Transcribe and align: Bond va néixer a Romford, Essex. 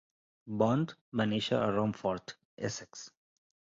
Bond 0.61 0.93
va 1.21 1.27
néixer 1.33 1.59
a 1.65 1.69
Romford, 1.75 2.35
Essex. 2.71 3.05